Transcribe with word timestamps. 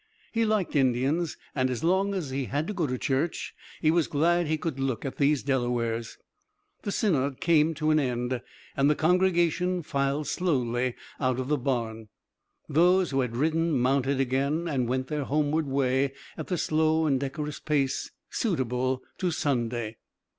He 0.31 0.45
liked 0.45 0.75
Indians, 0.75 1.37
and, 1.53 1.69
as 1.69 1.83
long 1.83 2.15
as 2.15 2.31
he 2.31 2.45
had 2.45 2.65
to 2.65 2.73
go 2.73 2.87
to 2.87 2.97
church, 2.97 3.53
he 3.81 3.91
was 3.91 4.07
glad 4.07 4.47
he 4.47 4.57
could 4.57 4.79
look 4.79 5.05
at 5.05 5.17
these 5.17 5.43
Delawares. 5.43 6.17
The 6.81 6.91
synod 6.91 7.39
came 7.39 7.75
to 7.75 7.91
an 7.91 7.99
end, 7.99 8.41
and 8.75 8.89
the 8.89 8.95
congregation 8.95 9.83
filed 9.83 10.25
slowly 10.25 10.95
out 11.19 11.39
of 11.39 11.49
the 11.49 11.57
barn. 11.59 12.07
Those 12.67 13.11
who 13.11 13.19
had 13.19 13.35
ridden 13.35 13.77
mounted 13.79 14.19
again, 14.19 14.67
and 14.67 14.89
went 14.89 15.05
their 15.05 15.25
homeward 15.25 15.67
way 15.67 16.13
at 16.35 16.47
the 16.47 16.57
slow 16.57 17.05
and 17.05 17.19
decorous 17.19 17.59
pace 17.59 18.09
suitable 18.31 19.03
to 19.19 19.29
Sunday. 19.29 19.97